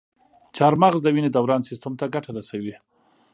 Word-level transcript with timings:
چارمغز 0.55 0.99
د 1.03 1.07
وینې 1.15 1.29
دوران 1.31 1.61
سیستم 1.69 1.93
ته 1.99 2.05
ګټه 2.13 2.29
رسوي. 2.37 2.75